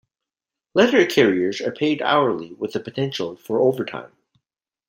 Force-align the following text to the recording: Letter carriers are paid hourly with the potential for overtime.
Letter 0.73 1.05
carriers 1.05 1.61
are 1.61 1.71
paid 1.71 2.01
hourly 2.01 2.53
with 2.55 2.73
the 2.73 2.79
potential 2.79 3.35
for 3.35 3.59
overtime. 3.59 4.13